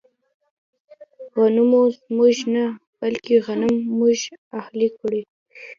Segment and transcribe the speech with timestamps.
[1.35, 1.83] غنمو
[2.17, 2.65] موږ نه،
[2.99, 4.19] بلکې غنم موږ
[4.59, 5.21] اهلي کړل.